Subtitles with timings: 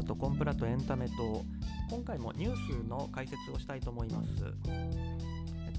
[0.00, 1.44] ムとコンプラとエンタメと
[1.90, 4.28] 今回もニュースの解説をしたいと思います、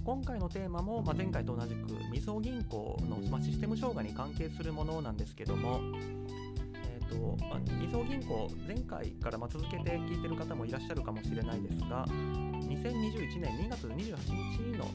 [0.04, 5.80] 今回のテーマも、ま、前回と同じくみずほ銀行の、ま、システム障害に関係するものなんですけども
[6.84, 13.96] えっとまあ、みずほ銀行前回からま続けて聞いてる方もいらっしゃるかもしれないですが2021年2月28
[14.74, 14.86] 日の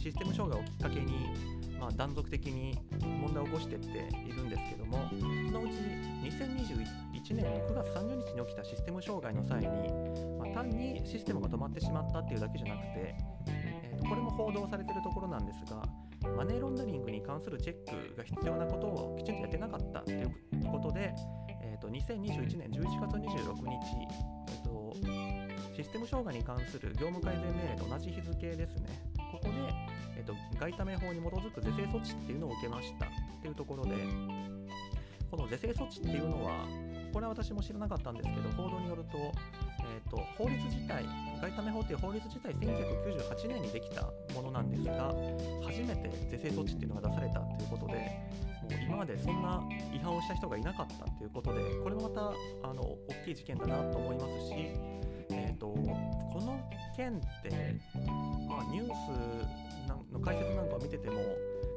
[0.00, 2.78] システム障害をきっかけに、まあ、断続的に
[3.20, 5.74] 問題を起こしていっているんですけどもそのうち
[6.24, 9.66] 2021年の9月30日に起きたシステム障害の際に、
[10.38, 13.14] まあ、単にシステムが止まってしまったっていうだけじゃなくて、
[13.48, 15.82] えー、とこれも報道されているところなんですが
[16.34, 20.30] マネーロンダリングに関するチェックが必要なことをきちんとやってなかったという
[20.72, 21.14] ことで、
[21.62, 23.76] えー、と2021年11月26日、
[24.48, 24.96] えーと、
[25.76, 28.88] システム障害に関する業務改善命令と同じ日付ですね。
[29.30, 33.06] ここで、えーと、外為法に基づく是正措置っていうのを受けました。
[33.06, 33.08] っ
[33.42, 33.90] ていうところで
[35.30, 36.64] この是正措置っていうのは
[37.12, 41.04] これは私も知らなかったんですけど報道によると,、えーと、法律自体
[41.42, 44.02] 外為法っていう法律自体1998年にできた
[44.34, 45.12] ものなんですが
[45.62, 52.20] 初めて是正措置っていうのが出されたということでもう今までそんな違反をした人がいなかったということでこれもまた
[52.68, 54.54] あの大きい事件だなと思いますし、
[55.30, 56.58] えーと、とこの
[56.96, 57.50] 件って、
[58.48, 61.20] まあ、ニュースの解説なんかを見てても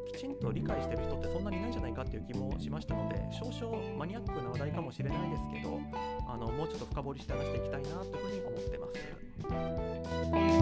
[0.08, 5.80] きちんと理解してる人ってそんなにいないんじゃないかっていう気もしましたので少々マニアックな話題かもしれないですけど
[6.28, 10.57] あのもうちょっと深掘りして話していきたいなというふうに思ってます。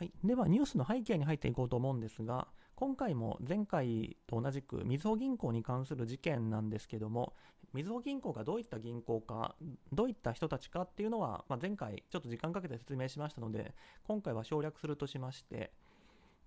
[0.00, 7.34] はい、ではニュースの背景に入っていこうと思うんですが今回も前回と同じくみずほ銀行に関する事件なんですけども
[7.74, 9.56] みずほ銀行がどういった銀行か
[9.92, 15.70] どういった人たちかっていうのは、まあ、前回ちょっと時間かけて説明しましたので今回は省略するとしまして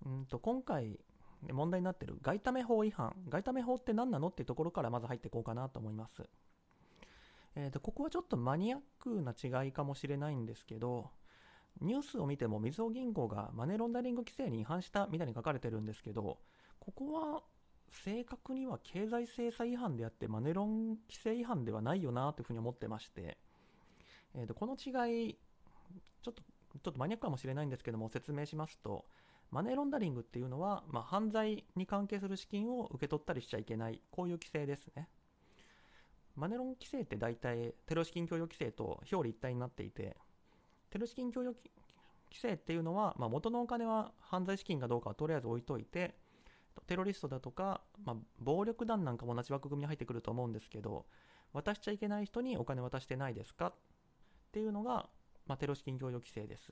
[0.04, 1.00] うんと今回
[1.52, 3.14] 問題になっている外為法違反。
[3.30, 6.24] 外為法って何なのっていうところからまず入っていこうかなと思います、
[7.56, 11.12] えー、とここはちょっとマニアックな違いかもしれないんですけど
[11.81, 16.39] ニュースを見てもみずほ銀行がマネーロンダリング規制に違反したみたいに書かれてるんですけど、
[16.79, 17.44] ここは
[17.89, 23.38] 正確には経済制裁違反であってマネロン規制違反ではないよなというふうに思ってまして、
[24.35, 25.38] えー、とこの違い、
[26.22, 26.41] ちょっと
[26.81, 29.05] ちょっとマニアックかもしれないんですけども説明しますと、
[29.51, 35.07] マネーロンダリングっていうのは、まあ、犯罪に関係する資金を受け取ったりしちゃいけない、こういう規制ですね。
[36.35, 40.17] マネロン規制って大体テロ資金供与規制と表裏一体になっていて、
[40.94, 41.58] テロ資金供与
[42.30, 46.14] 規制っていうのは、まあ、元のお金は犯罪資金かどうかはとりあえず置いといて、
[46.86, 51.08] テロリストだとか、まあ、暴力団なんかも同じ枠組みに入ってくると思うんですけど、
[51.52, 53.68] 渡しちゃいけない人にお金渡してないですか？
[53.70, 53.74] っ
[54.52, 55.09] ていうのが、
[55.48, 56.70] まあ、テロ資金供与規制です。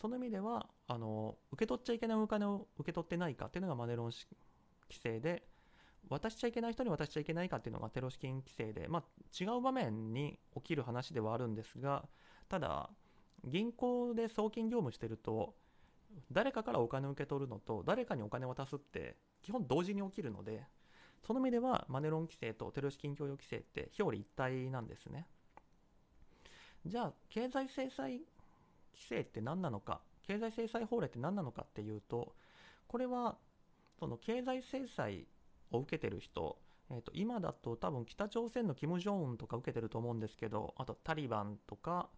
[0.00, 4.26] その意味では、あの、受け取っちゃいけないお金を受け取ってないかっていうのがマネロン規
[4.92, 5.46] 制で、
[6.08, 9.04] 渡しちゃいけない人に渡しちゃいけないかっていうのがテロ資金規制で、まあ、
[9.38, 12.08] 違う場面に起きる話ではあるんですが、
[12.48, 12.88] ただ、
[13.44, 15.54] 銀行で送金業務してると
[16.32, 20.64] 誰かからお金を受け取るのと誰かにお金を渡すって基本同時に起きるので
[21.26, 25.26] その意味ではマネロン規制とテロ資金供与規制って表裏一体なんですね。
[26.86, 28.26] じゃあ経済制裁規
[29.08, 32.34] 制って何なのか経済制裁法令って何なのかっていうと
[32.86, 33.36] これは
[33.98, 35.26] その経済制裁
[35.72, 36.56] を受けてる人
[36.90, 42.08] えー、と今だと多分北朝鮮のキム・ジョンウンとか受けてると思うんですけどあとタリバンとか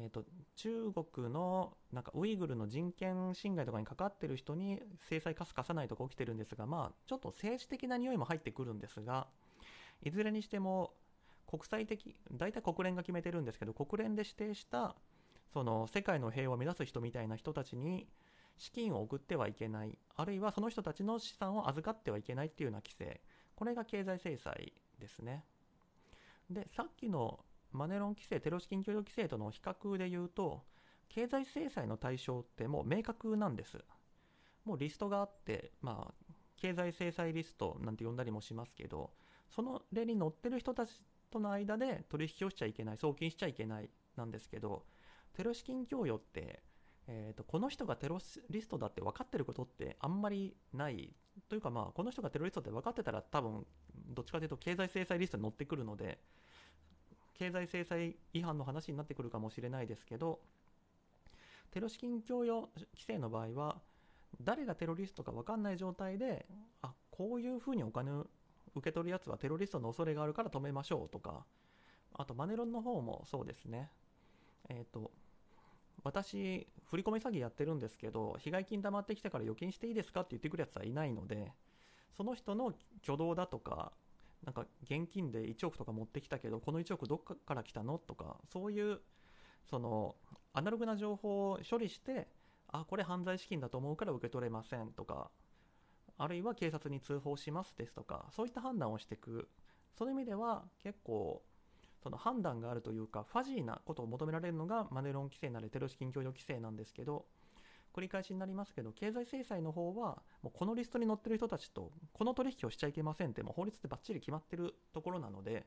[0.00, 9.26] えーと、中国のなんかウイグルの人権侵害とかにかかってる人に制裁科すかさないとか起きてるんですが、まあ、ちょっと政治的な匂いも入ってくるんですが
[10.02, 10.92] いずれにしても
[11.48, 14.94] 国際的大体国連が決めてるんですけど国連で指定した
[15.52, 18.06] その世界の平和を目指す人みたいな人たちに
[18.56, 23.20] 資金を送ってはいけないあるいはその人たちの資産を預かってはいけないっていうような規制。
[23.54, 25.44] これが経済制裁ですね。
[26.50, 27.40] でさっきの
[27.72, 30.62] マネロン規制、テロ資金協力規制との比較で言うと、
[31.08, 33.78] 経済制裁の対象ってもう明確なんです。
[34.64, 39.10] もうリストがあって、まあ、経済制裁リストなんて呼んだりもしますけど、
[39.48, 44.84] その例に載ってる人たちとの間で取引をしちゃいけない、送金しちゃいけないなんですけど、
[45.32, 46.62] テロ資金供与って、
[47.06, 48.18] えーと、この人がテロ
[48.50, 51.14] リストだって分かってることってあんまりない
[51.48, 53.66] というかまあこの人がテロリストって分かってたら多分
[54.08, 56.18] どっちかというと経済制裁リストに載ってくるので
[57.38, 60.40] 経済制裁違反の話になってくるかもしれないですけど
[61.70, 63.76] テロ資金供与規制の場合は
[64.42, 66.46] 誰がテロリストか分かんない状態で
[66.82, 68.26] あこういうふうにお金を
[68.74, 71.44] 受け取るやつはテロリストの恐れがあるから止めましょうとか
[72.14, 73.90] あとマネロンの方もそうですね。
[74.68, 75.10] えっ、ー、と
[76.04, 81.52] 私振り込み詐欺やってるんですけど被害金溜まってきたから預金していいですかって言ってくるやつはいないので
[82.16, 83.92] その人の挙動だとか
[84.44, 87.98] なんか現金で1億とか持ってきたけどこの1億どっから来たの？
[87.98, 89.00] とかそういう
[89.68, 90.16] その
[90.52, 92.28] アナログな情報を処理して
[92.68, 95.30] あこれ犯罪資金だと思うから受け取れませんとか
[96.16, 99.48] あるいは警察に通報しますですとかそういった判断をしていく。
[99.98, 101.42] そういう意味では結構
[102.00, 107.26] その判断があるというかファジーなことを求められるのがマネロン規制なりテロ資金供与規制なんですけど
[107.98, 115.66] 繰り返しになりますけど経済制裁の方はもうこのリストに載ってる人たちとこの取引をしちゃいけませんってもう法律でバッチリ決まってるところなので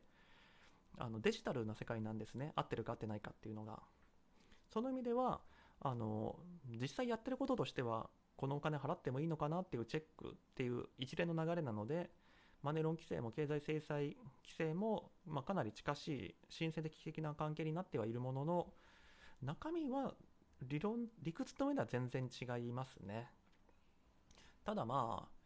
[0.98, 2.54] あのデジタルな世界なんですね。
[2.56, 3.80] 合ってるか合ってないかっていうのが。
[4.70, 5.42] その意味では
[5.82, 6.40] あの
[6.80, 12.10] 実際やってることとしてはこのお金払ってもいいのかなっていうチェックっていう一連の流れなので
[12.62, 18.68] マネロン規制も経済制裁規制も、まあ、かなり近しい新戦的な関係になってはいるものの
[19.42, 20.14] 中身は
[20.62, 23.30] 理論理屈と上では全然違いますね。
[24.64, 25.42] ただまあ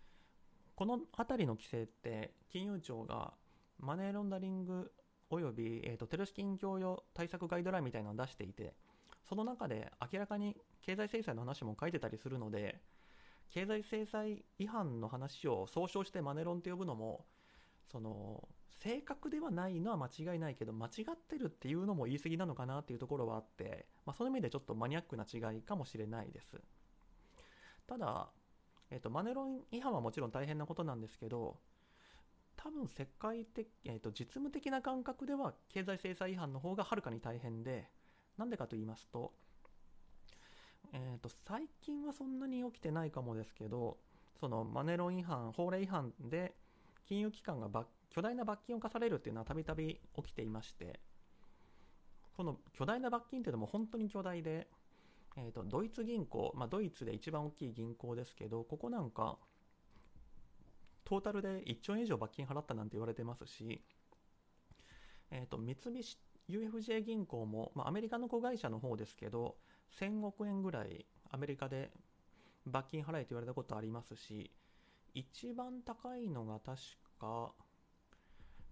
[0.76, 3.34] この辺りの規制って金融庁が
[3.80, 4.92] マネーロンダリング
[5.30, 8.74] および、えーと、テロ資金供与対策ガイドラインみたいなのを出していて
[9.28, 12.80] その中で明らかに経済制裁の話も書いてたりするので
[13.50, 17.26] 経済制裁違反の話を総称してマネロンと呼ぶのも
[17.92, 18.48] その
[18.80, 26.62] 正確ではないのは間違いないけど間違ってるっていうのも言い過ぎなのかなっていうところはあって、まあ、その意味でちょっとマニアックな違いかもしれないです。
[27.88, 28.30] ただ、
[28.92, 31.60] えーと、マネロン違反はもちろん大変なことなんですけど
[32.56, 37.88] 多分世界的、えーと、実務的な感覚では経済制裁違反の方がはるかに大変で
[38.38, 39.34] なんでかと言いますと
[40.94, 43.98] えーと、最近はそんなに起きてないかもですけど
[44.40, 46.54] そのマネロン違反法令違反で
[47.06, 47.68] 金融機関が
[48.16, 51.02] 巨大な罰金を課されるっていうのはたびたび起きていまして
[52.38, 54.70] この巨大な罰金っていうのも本当に巨大で、
[55.36, 59.38] えーと、ドイツ銀行、まあ、ドイツで一番大きい銀行ですけどここなんか
[61.04, 63.82] トータルで1兆円以上罰金払ったなんて言われてますし、
[65.32, 69.58] えーと、三菱 UFJ 銀行も、まあ、アメリカの子会社の方ですけど
[70.00, 71.92] 1000億円ぐらいアメリカで
[72.66, 74.52] 罰金払えと言われたことありますし
[75.14, 76.78] 一番高いのが確
[77.20, 77.52] か、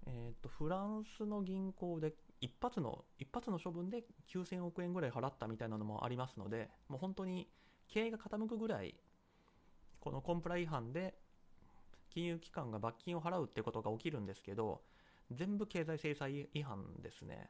[0.05, 7.47] えーと、フランスの銀行で一発の一発の処分で9000億円ぐらい払ったみたいなのもありますのでもう本当に
[7.87, 8.95] 経営が傾くぐらい
[9.99, 11.13] このコンプラ違反で
[12.09, 14.81] 金融機関が罰金を払うってことが起きるんですけど
[15.31, 17.49] 全部経済制裁違反ですね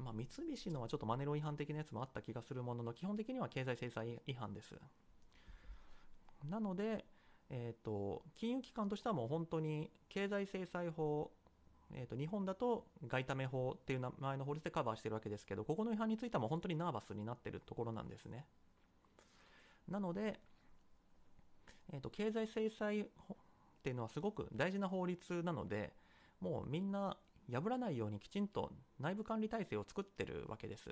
[0.00, 4.74] まあ、三菱のはちょっとマネロ違反的なやつもあった気がするものの、基本的には経済制裁違反です。
[6.48, 7.04] なので、
[7.50, 11.30] えーと、金融機関としてはもう本当に経済制裁法、
[11.92, 18.46] えーと、日本だと外為法っていう名前の法律でカバーしてるわけですけど、ここの違反についてはもう本当にナーバスになってるところなんですね。
[19.88, 20.38] なので、
[21.92, 23.06] えーと経済制裁っ
[23.82, 25.92] ていうのはすごく大事な法律なので、
[26.40, 27.16] もうみんな
[27.50, 28.70] 破らないようにきちんと
[29.00, 30.90] 内部管理体制を作ってるわけです。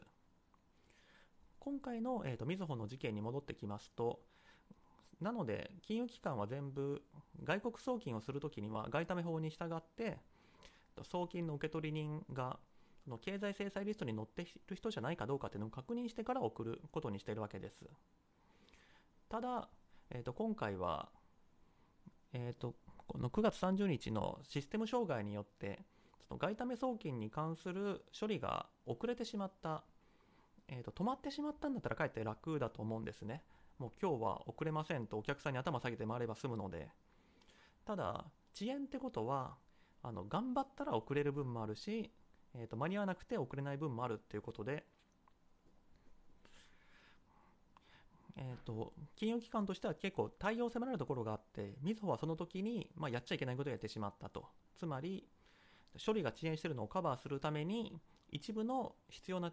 [1.61, 4.21] 今回の、えーと、みずほの事件に戻ってきますと、
[5.21, 7.03] なので、金融機関は全部、
[7.43, 10.19] 外国送金をするときには、外為法に従って、
[11.03, 12.59] 送金の受取人が、
[13.05, 17.85] その経済制裁リストに載っている人じゃないかどうかっていうのを確認してから送ることにしているわけです。
[19.29, 19.69] ただ、
[20.11, 21.09] えー、と今回は、
[22.33, 22.75] えー、と
[23.07, 25.81] この9月30日のシステム障害によって、
[26.29, 29.83] その外為送金に関する処理が遅れてしまった、
[30.69, 33.43] えーと、止まってしまったんだったらかえって楽だと思うんですね。
[33.79, 36.89] もう今日は遅れませんとお客さんに頭下げて回れば済むので。
[37.85, 39.57] ただ、遅延ってことは、
[40.03, 42.11] あの頑張ったら遅れる分もあるし、
[42.55, 44.85] えーと、間に合わなくて遅れない分もあるっていうことで、
[48.37, 54.47] えーと、金融機関としては結構対応を迫られるところがあって、みずほはその時に、まあ、やっちゃいけないことをやってしまったと。
[54.77, 55.27] つまり、
[56.05, 59.53] 処理が遅延しているのをカバーするために一部の必要な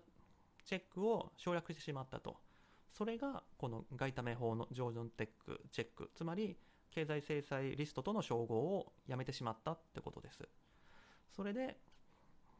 [0.66, 2.38] チェックを省略してしまったと。
[2.98, 6.58] それがこの外為法の上場テックチェック、つまり
[6.92, 10.48] 経済制裁リストとの照合をやめてしまったってことです。
[11.36, 11.78] それで、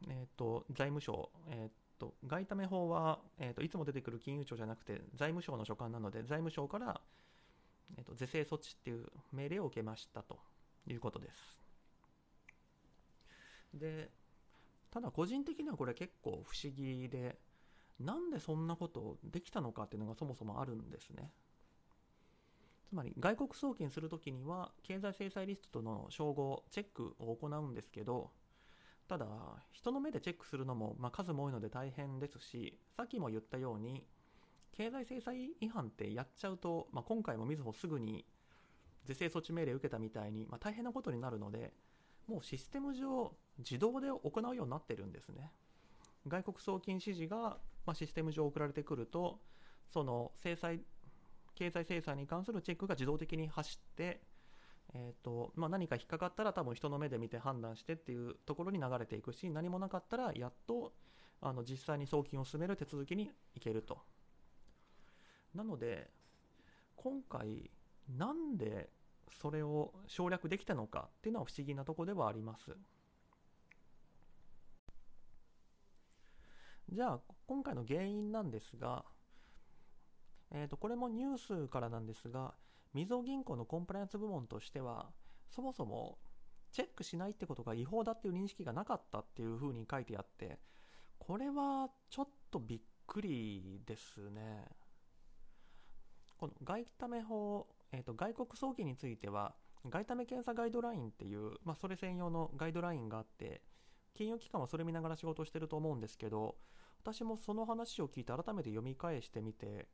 [0.08, 7.00] えーと、財務省、えーと、外為法は、えーと、いつも出てくる金融庁じゃなくて財務省の所管なので財務省から、
[7.96, 10.38] えー、と是正措置っていう命令を受けましたと
[10.86, 11.58] いうことです。
[13.72, 14.10] で
[14.90, 17.38] ただ個人的にはこれ結構不思議で
[18.00, 21.30] なんでそんなことできたのかっていうのがそもそもあるんですね
[22.88, 28.30] つまり外国送金するときには経済制裁リストとの照合チェックを行うんですけど
[29.08, 29.26] ただ
[29.72, 34.04] 人の目でチェックするのも、まあ、数も多いので大変ですしさっきも言ったように
[34.76, 38.24] 経済制裁違反ってやっちゃうと、まあ、今回もみずほすぐに
[39.04, 41.72] 是正措置命令受けたみたいに、まあ、大変なことになるので
[42.26, 45.52] もうシステム上自動で行うようになってるんですね。
[46.26, 49.40] 外国送金指示が、まあ、システム上送られてくると
[49.92, 50.80] その制裁
[51.54, 54.20] 経済制裁に関するチェックが自動的に走って、
[54.94, 60.92] えーとまあ、何か引っかかったら多分人の目で見て判断してっていうところに流れていくし何もなかったらやっと
[61.40, 63.98] あの実際に送金を進める手続きに行けると。
[65.54, 66.10] なので
[66.96, 67.70] 今回
[68.08, 68.90] なんで
[69.40, 72.76] それを省略できたのかっていうのは不思議なとこではあります。
[76.92, 79.04] じゃあ今回の原因なんですが、
[80.52, 82.54] えー、とこれもニュースからなんですが
[82.94, 85.10] みずほ銀行のコンプライアンス部門としては
[85.50, 86.18] そもそも
[86.72, 90.58] チェックしないってことが違法だっていう認識がなかったっていうふうに書いてあって
[91.18, 94.64] これはちょっとびっくりですね。
[96.38, 99.54] この外為法、えー、と外国送金については
[99.88, 103.62] 外為検査ガイドラインっていう、まあ、それ専用のガイドラインがあって
[104.14, 106.56] 金融機関はそれ見ながら仕事してると思うんですけど
[107.06, 109.86] 私もその話を聞いて改めて読み返してみて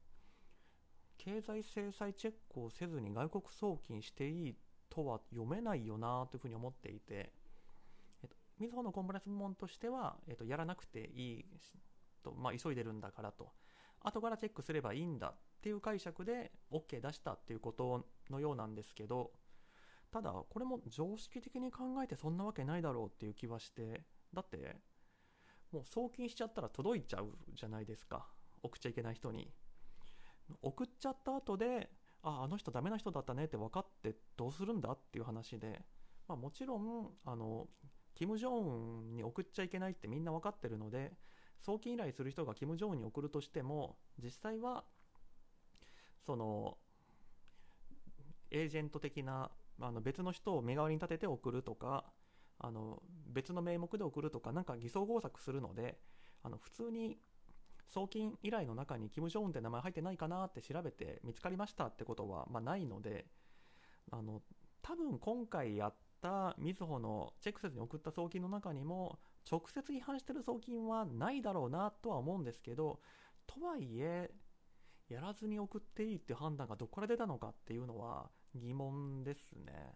[1.19, 4.57] 経済制裁チェックをせずに外国送金していい
[4.89, 7.35] とは読めないよなというふうに思っていて、
[8.23, 11.45] えっと、みずほのコンプライアンス部門としては、えっと、やらなくていい
[12.25, 13.51] と、まあ、急いでるんだからと。
[14.01, 19.31] 後からチェックすればいいんだっていう解釈で OK 出したっていうことのようなんですけど
[20.11, 24.03] ただこれも常識的に考えてそんなわけないだろうっていう気はして
[24.35, 24.81] だって
[25.73, 28.27] もう送金しちゃったら届いちゃうじゃないですか。
[28.63, 29.51] 送っちゃいけない人に。
[30.61, 31.91] 送っちゃった後で
[32.23, 35.83] ああの人ダメな人だったねって分かってどうするんだっていう話で、
[36.29, 37.67] まあ、もちろんあの
[38.15, 41.13] キム・ジョンウンに送っちゃいけないってみんな分かってるので
[41.61, 44.85] 送金依頼する人がキム・ジョンウンに送るとしても実際は
[46.25, 46.77] その
[48.51, 49.51] エージェント的な
[49.81, 52.05] あの別の人を目代わりに立てて送るとか
[52.63, 55.99] あの別の名目で送るとかなんか偽装工作するので
[56.43, 57.19] あの普通に
[57.91, 63.27] 送金依頼の中にキム・ジョンって名前入ってないかなって調べて見つかりましたってことは、まあ、ないので
[64.11, 64.43] あの
[64.81, 69.19] 多分今回やったみずほのチェックせずに送った送金の中にも
[69.51, 73.01] 直接違反してる送金はないだろうなとは思うんですけど
[73.47, 74.31] とはいえ
[75.09, 79.95] やらずに送っていいって判断がどこから出たのかっていうのは疑問ですね。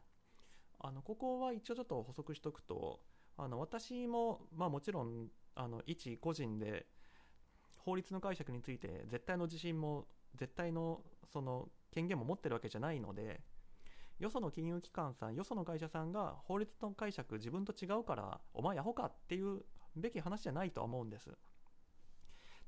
[0.87, 3.01] あのここは一応ちょっと補足しとくと
[3.37, 5.27] あの私も、まあ、もちろん
[5.57, 6.87] あの一個人で
[7.79, 11.01] 法律の解釈について絶対の自信も絶対の
[11.33, 13.41] その権限も持ってるわけじゃないので
[14.21, 19.63] よその金融機関さんよその会社さんが法律の解釈自分と違うからお前アホかっていう
[19.97, 21.31] べき話じゃないとは思うんです。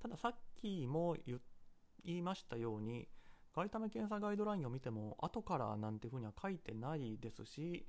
[0.00, 3.08] たださっきも言いましたように
[3.54, 7.86] 外為検査ガイドラインを見ても後からなんていうふうには書いてないですし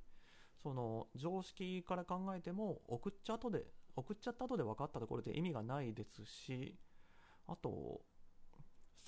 [0.61, 6.77] その常識から考えても送っちゃ後で送っちゃった後で分かったところで意味がないですし
[7.47, 8.01] あと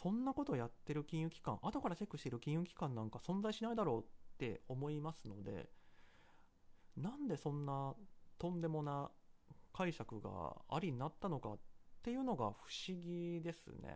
[0.01, 4.03] そんなことやってる金融機関後からチェックしてる金融機関なんか存在しないだろうっ
[4.37, 5.69] て思いますので
[6.97, 7.93] なんでそんな
[8.39, 9.11] とんでもな
[9.73, 11.59] 解釈がありになったのかっ
[12.01, 13.95] ていうのが不思議ですね。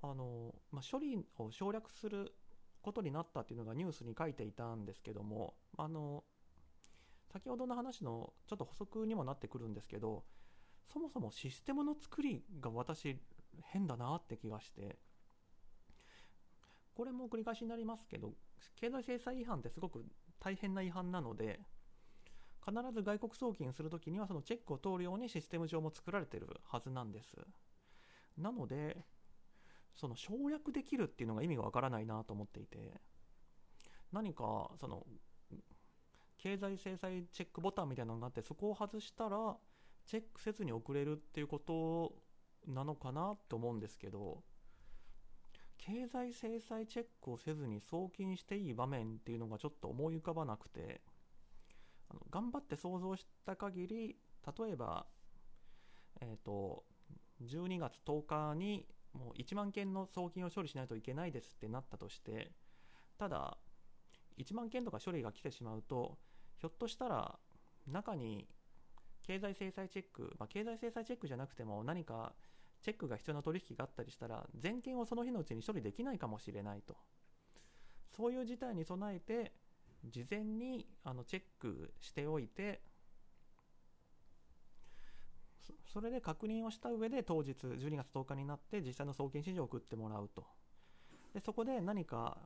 [0.00, 2.32] あのまあ、処理を省略する
[2.88, 6.24] ことになったっていうのがニュースに書いていたんですけどもあの
[7.30, 10.24] 先ほどの話のちょっと補足にもなってくるんですけど
[10.90, 13.18] そもそもシステムの作りが私
[13.64, 14.96] 変だなって気がして
[16.94, 18.32] これも繰り返しになりますけど
[18.80, 20.02] 経済制裁違反ってすごく
[20.40, 21.60] 大変な違反なので
[22.66, 27.36] 必ず外国送金するときにはそのチェックを通るようにシステム上も作られてるはずなんです。
[28.36, 29.04] なので
[29.98, 33.00] その省略できるっていうのが意味がわからないなと思っていて
[34.12, 35.04] 何かその
[36.38, 39.56] 経済制裁チェックボタンみたいなのがあってそこを外したら
[40.06, 42.14] チェックせずに送れるっていうこと
[42.72, 44.42] なのかなと思うんですけど
[45.78, 51.00] 経済制裁チェックをせずに送金していい場面っていうのがちょっと思い浮かばなくて
[52.08, 54.16] あの頑張って想像した限り
[54.58, 55.06] 例えば
[56.20, 56.84] えっ、ー、と
[57.42, 58.86] 12月10日に
[59.18, 62.52] もう1万件の送金を処理しないといけないですってなったとして
[63.18, 63.58] ただ
[64.38, 66.18] 1万件とか処理が来てしまうと
[66.58, 67.38] ひょっとしたら
[67.86, 68.46] 中に
[69.22, 72.32] 経済制裁チェック、まあ、経済制裁チェックじゃなくても何か
[72.82, 76.96] チェックが必要な取引があったりしたら全件をその日のうちに処理できないかもしれないと。
[78.16, 79.52] そういう事態に備えて
[80.04, 82.80] 事前にあのチェックしておいて
[85.92, 90.46] それで確認をした上で当日12月10日になって実際の送金指示を送ってもらうと。
[91.34, 92.38] でそこで何か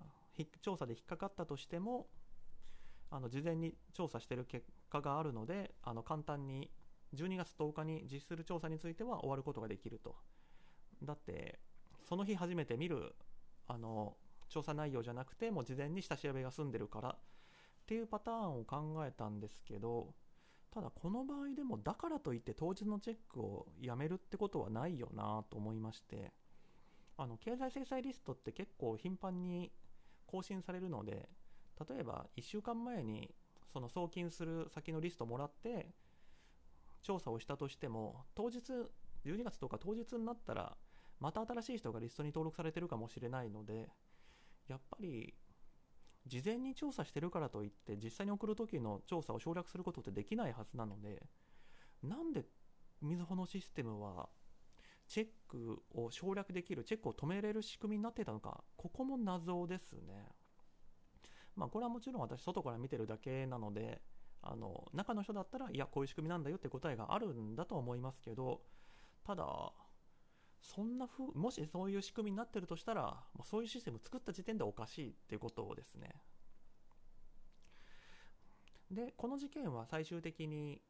[0.61, 2.09] 調査で引っかかったとしても
[3.11, 6.71] あの事前に調査している結果があるのであの簡単に
[7.15, 10.17] 12月10日に実施する調査については終わることができると。
[11.03, 11.59] だって
[12.09, 13.15] その日初めて見る
[13.67, 14.17] あの
[14.49, 17.19] 調査内容じゃなくてもう事前に下調べが済んでるからっ
[17.87, 20.15] ていうパターンを考えたんですけど
[20.73, 26.33] ただこの場合でもだからといって当日のチェックをやめるってことはないよなと思いまして
[27.19, 29.71] あの経済制裁リストって結構頻繁に
[30.27, 31.29] 更新されるので
[31.89, 33.35] 例えば1週間前に
[33.71, 35.91] その送金する先のリストもらって
[37.03, 38.61] 調査をしたとしても当日
[39.27, 40.77] 12月とか当日になったら
[41.21, 43.89] また新しい人がリストに登録されてるかもしれないので
[44.69, 45.35] やっぱり
[46.27, 51.23] 事前に調査してるからといって実際に送る時の調査を省略することってできないはずなので
[52.03, 52.45] なんで
[53.01, 54.29] みずほのシステムは
[55.09, 60.29] チェックを省略できるチェックを止めれる仕組みになってたのかここも謎ですね。
[61.55, 64.01] まあこれはもちろん私外から見てるだけなので
[64.41, 68.63] あの中の人だったらいやこういう仕組みなんだよって答えがあるんだと思いますけど
[69.25, 69.45] ただ
[70.63, 76.11] そんなふうもしそういう仕組みになってるとしたらそういうシステム作った時点でおかしいっていうことですね。
[78.91, 80.81] でこの事件は最終的に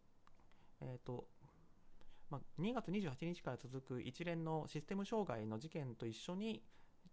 [0.80, 1.28] えっ、ー、と
[2.30, 6.62] まあ、2月28日から続く一連のシステム障害の事件と一緒に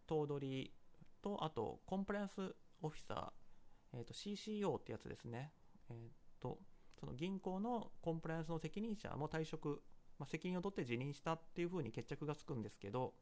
[0.07, 0.73] 頭取
[1.21, 5.51] とあとコンプライアンスオフィサー、えー、と CCO ってやつですね。
[5.89, 6.57] えっ、ー、と
[6.97, 9.81] その銀行のコンプライアンスの責任者も退職、
[10.19, 13.13] まあ、責任を取って辞任したっていうふうに決着がつくんですけど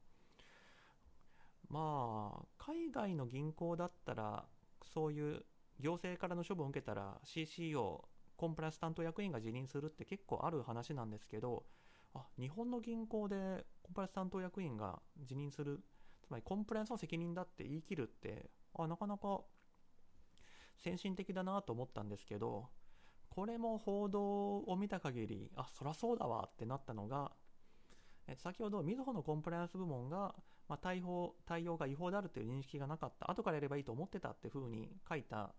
[1.69, 4.45] まあ海外の銀行だったら
[4.93, 5.43] そういう
[5.79, 8.01] 行政からの処分を受けたら CCO
[8.35, 11.63] コンプライアンス担当役員が辞任するって結構ある話なんですけど
[12.13, 15.81] あ日本の銀行でコンプライアンス担当役員が辞任する
[16.25, 19.41] つまりコンプライアンスの責任だって言い切るってあなかなか
[20.77, 22.69] 先進的だなと思ったんですけど
[23.37, 27.29] これも報道を見た限りあそりゃそうだわってなったのが
[28.35, 30.33] 先ほどみずほのコンプライアンス部門が、
[30.67, 33.29] まあ、対応対応が違法であるという認識がなかった。
[33.29, 35.53] 後からやればいいと思ってたっていうふうに書いた、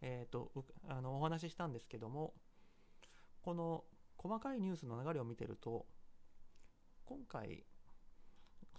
[0.00, 0.50] えーと、
[0.88, 2.32] あのお話ししたんですけども
[3.42, 3.84] この
[4.16, 5.84] 細かいニュースの流れを見てると
[7.04, 7.66] 今回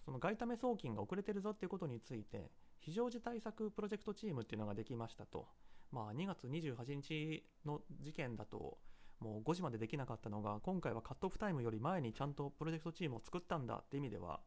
[0.04, 2.50] その外為送金が遅れてるぞっていうことについて
[2.80, 5.46] 非常時対策プロジェクトチームっていうのができましたと、
[5.92, 8.78] まあ、2月28日の事件だと
[9.20, 14.42] もう5時までできなかったのが今回はカットオフタイムより前にちゃんとプロジェクトチームを作ったんだって意味では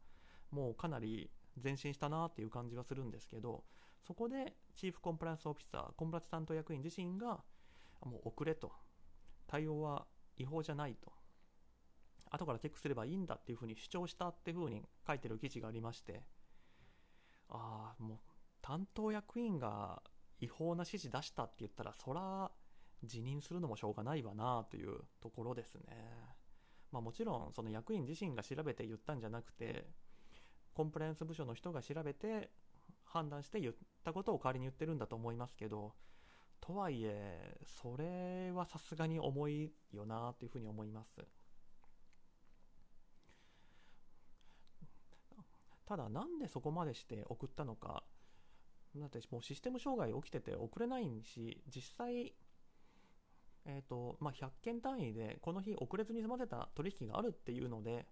[0.51, 1.31] もうかなり
[1.63, 3.65] 前進したなっていう感じがするんですけど
[4.07, 7.41] そこでチーフコンプライアンスオフィサーコンプライアンス担当役員自身が
[8.07, 8.73] もう遅れと。
[9.47, 11.13] 対応は違法じゃないと。
[12.31, 16.23] 後からチェックすればいいんだっていうふうに主張したっていうふうに書いてる記事がありまして。
[17.49, 18.19] ああもう
[18.63, 20.03] 担当役員が
[20.41, 22.51] 違法な指示出したって言ったらそら
[23.05, 25.83] 辞任するのもしょうがないわなというところですね。
[26.93, 29.87] まあもちろんその役員自身が調べて言ったんじゃなくて
[30.75, 32.51] コンプライアンス部署の人が調べて
[33.05, 33.75] 判断して言っ
[34.05, 35.95] たことを代わりに言ってるんだと思いますけど
[36.61, 41.21] とはいえそれはさすがに重いよなというふうに思います。
[45.87, 48.05] ただなんでそこまでして送ったのか。
[48.97, 52.35] だってもうシステム障害起きてて送れないし実際
[53.67, 58.07] えーとまあ、100件単位でこの日遅れずに済ませた取引があるっていうので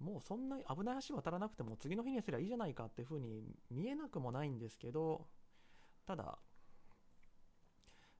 [0.00, 5.26] もうそんなに危ない橋渡らなくても次の日にすりゃいいじゃないかっていうふうに見えなくもないんですけど
[6.06, 6.38] ただ、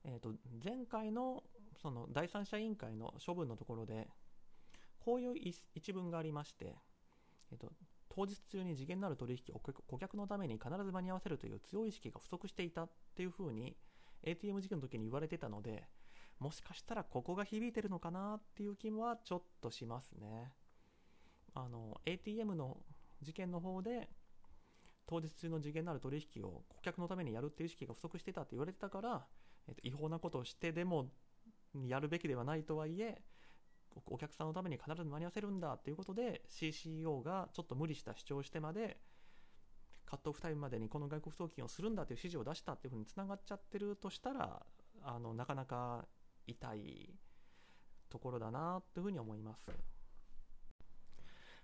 [0.05, 1.43] えー、と前回の
[1.81, 4.09] その第三者委員会の処分のところで
[5.05, 5.35] こういう
[5.75, 6.77] 一文がありまして、
[7.51, 7.73] えー、と
[8.15, 13.75] 当日中に次元のある取引を顧客のために必ず間に合わせるという強い意識が不足していたっていうふうに
[14.23, 15.89] ATM 事件の時に言われてたので
[16.39, 20.53] もしかしたらここが響いてるのかなっていう気はちょっとしますね。
[21.55, 22.79] あの ATM の
[23.23, 24.09] 事件の方で
[25.07, 29.27] 当日中の次元のある取引を顧客のためにやるっていう意識が不足してたって言われてたから、
[29.69, 31.11] えっと、違法なことをしてでも
[31.87, 33.23] やるべきではないとはいえ
[34.07, 38.99] お客さんのために必ず間に合わせるんだっていうことで CCO がちょっと無理した主張をしてまで
[40.07, 44.63] カットオフタイムまでにこの外国送金をするんだという指示を出したっていうふうにつながっちゃってるとしたら
[45.03, 46.07] あのなかなか
[46.47, 47.15] 痛い
[48.11, 49.71] ところだなというふうに思います。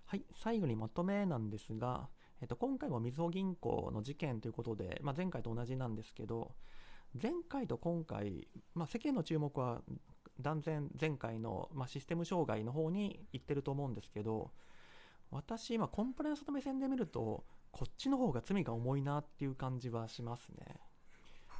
[0.05, 2.09] はい、最後にまとめなんですが、
[2.41, 6.55] えっと、今回もみずほ銀行の事件ということで、まあ、前回と同じなんですけど
[7.21, 9.83] 前回と今回、まあ、世間の注目は
[10.39, 14.51] 断然前回の、まあ、システム障害の方に行ってると思うんですけど
[15.31, 20.79] 私今コンプライアンスの目線で見るとこっちの方が罪が重いなっていう感じはしますね。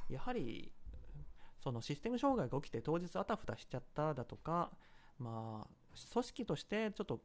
[0.08, 0.72] やはり
[1.62, 4.72] そのシステム障害が起きて当日あたふたしちゃっただとか、
[5.18, 5.68] まあ、
[6.12, 7.20] 組織としてちょっと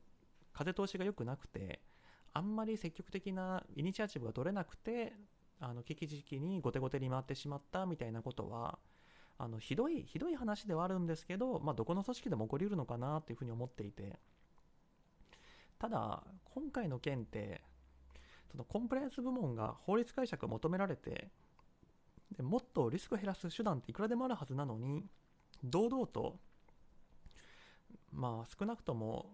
[0.53, 1.81] 風通しが良くなくて、
[2.33, 5.13] あんまり積極的なイニシアチブが取れなくて、
[5.59, 8.77] あの危機時期に後手後手に回ってしまったみたいなことは、
[9.37, 14.19] あのひどい、ひどい話ではあるんですけど、まあ、どこの組織でも起こりうるのかなというふうに思っていて、
[15.77, 17.61] ただ、今回の件って、
[18.51, 21.29] そのコンプライアンス部門が法律解釈を求められて
[22.35, 25.05] で、もっとリスクを減らす手段っていくらでもあるはずなのに、
[25.63, 26.39] 堂々と、
[28.11, 29.31] まあ少なくとも、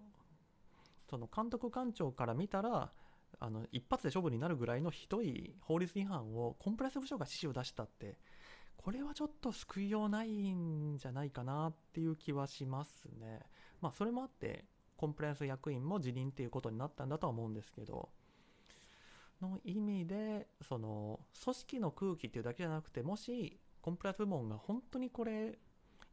[1.09, 2.91] その監督官庁から見たら、
[3.39, 8.17] あの一発で処分になるぐらいのひどい法律違反をコンプライアンス部署が指示を出したって、
[8.84, 13.41] これはちょっと救いようないんじゃないかなっていう気はしますね。
[13.80, 14.65] まあそれもあって、
[14.98, 18.10] コンプライアンス役員も辞任っていうことになったんだとは思うんですけど、
[19.41, 25.58] の意味で、その、組織の空気っていうだけじゃなくて、もし、コンプライアンス部門が本当にこれ、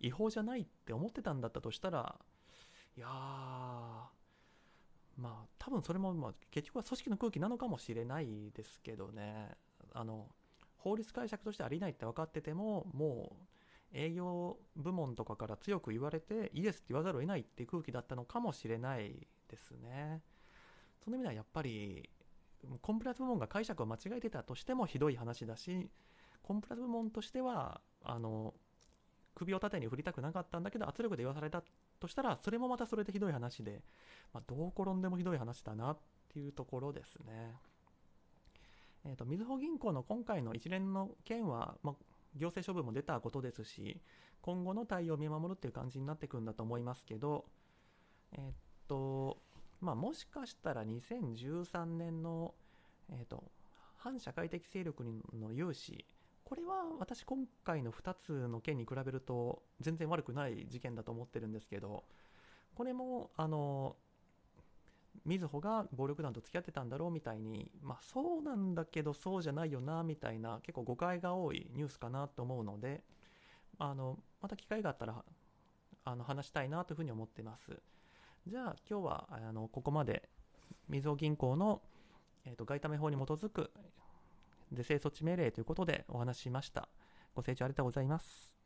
[0.01, 2.19] 違法じゃないって思ってたんだったとしたら、
[2.97, 3.11] いやー、
[5.17, 9.57] まあ、多分それも、まあ、結局は組織の空気なのかもしれないですけどね、
[9.93, 10.29] あの、
[10.79, 13.47] 法律解釈としてありないって分かってても、もう、
[13.93, 20.23] 営業部門とかから強く言われて、イエスって言わざるを得ないっていう空気だったのかもしれないですね。
[21.05, 22.09] その意味ではやっぱり、
[22.83, 25.91] コンプライアンス部門が解釈を間違えてたとしてもひどい話だし、
[26.43, 28.55] コンプライアンス部門としては、あの、
[29.35, 31.62] 首を縦に振りたくなかったんだけど圧力で言わされた
[32.01, 33.83] としたら、それもまたそれでひどい話で、
[34.33, 37.55] まあ、どう転んでもひどい話だなっていうところですね。
[39.05, 41.95] え、ー、と、みずほ銀行の今回の一連の件は、まあ、
[42.37, 44.01] 行政処分も出たことですし、
[44.43, 47.45] 今後の対応を見守るっていう感じになってくるんだと思いますけど、
[48.33, 48.53] えっ、
[48.87, 49.39] と、
[49.81, 52.55] まあ、もしかしたら2013年の、
[53.11, 53.45] えーと、
[53.97, 55.05] 反社会的勢力
[55.39, 56.05] の有志
[56.45, 62.05] これは私今回の2つの件に比べると全然悪くない事件だと思ってるんですけど
[62.75, 63.97] これもあの
[65.25, 73.03] みずほが暴力団と付き合ってたんだろうみたいに、まあ、そうなんだけどそうじゃないよなみたいな結構誤解が多いニュースかなと思うので
[73.79, 75.25] あのまた機会があったら
[76.05, 77.79] あの話したいなというふうに思っています。
[78.47, 80.29] じゃあ今日はあのここまで
[80.88, 81.83] みずほ銀行の、
[82.47, 83.71] えーと、外為法に基づく
[84.73, 86.88] 是正措置命令ということでお話ししました。
[87.35, 88.58] ご清聴ありがとうございます。